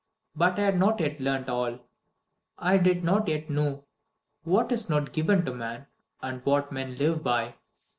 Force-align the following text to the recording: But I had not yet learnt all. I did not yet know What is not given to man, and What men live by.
But 0.35 0.57
I 0.57 0.63
had 0.63 0.79
not 0.79 0.99
yet 0.99 1.19
learnt 1.21 1.47
all. 1.47 1.77
I 2.57 2.79
did 2.79 3.03
not 3.03 3.27
yet 3.27 3.51
know 3.51 3.83
What 4.43 4.71
is 4.71 4.89
not 4.89 5.13
given 5.13 5.45
to 5.45 5.53
man, 5.53 5.85
and 6.23 6.43
What 6.43 6.71
men 6.71 6.95
live 6.95 7.21
by. 7.21 7.53